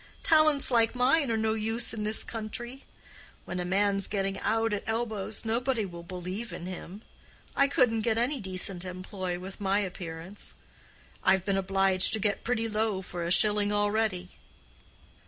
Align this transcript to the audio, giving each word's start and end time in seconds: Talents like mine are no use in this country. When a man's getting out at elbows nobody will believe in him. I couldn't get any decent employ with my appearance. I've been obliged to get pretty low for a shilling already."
Talents 0.23 0.71
like 0.71 0.95
mine 0.95 1.29
are 1.29 1.37
no 1.37 1.53
use 1.53 1.93
in 1.93 2.01
this 2.01 2.23
country. 2.23 2.85
When 3.45 3.59
a 3.59 3.65
man's 3.65 4.07
getting 4.07 4.39
out 4.39 4.73
at 4.73 4.81
elbows 4.87 5.45
nobody 5.45 5.85
will 5.85 6.01
believe 6.01 6.51
in 6.51 6.65
him. 6.65 7.03
I 7.55 7.67
couldn't 7.67 8.01
get 8.01 8.17
any 8.17 8.39
decent 8.41 8.83
employ 8.83 9.37
with 9.37 9.61
my 9.61 9.77
appearance. 9.81 10.55
I've 11.23 11.45
been 11.45 11.55
obliged 11.55 12.13
to 12.13 12.19
get 12.19 12.43
pretty 12.43 12.67
low 12.67 13.03
for 13.03 13.21
a 13.23 13.29
shilling 13.29 13.71
already." 13.71 14.29